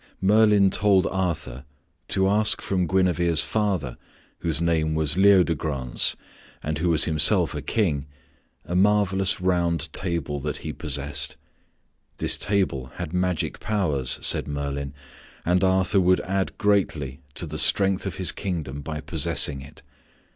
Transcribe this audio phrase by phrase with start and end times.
[0.19, 1.63] Merlin told Arthur
[2.07, 3.99] to ask from Guinevere's father,
[4.39, 6.15] whose name was Leodegrance
[6.63, 8.07] and who was himself a king,
[8.65, 11.35] a marvelous round table that he possessed.
[12.17, 14.95] This table had magic powers, said Merlin,
[15.45, 19.83] and Arthur would add greatly to the strength of his kingdom by possessing it.